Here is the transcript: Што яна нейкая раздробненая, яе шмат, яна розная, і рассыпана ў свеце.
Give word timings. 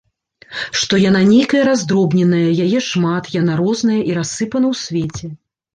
Што 0.83 0.99
яна 1.09 1.21
нейкая 1.33 1.61
раздробненая, 1.69 2.49
яе 2.67 2.79
шмат, 2.89 3.33
яна 3.41 3.53
розная, 3.65 4.01
і 4.13 4.21
рассыпана 4.21 4.65
ў 4.75 4.85
свеце. 4.87 5.37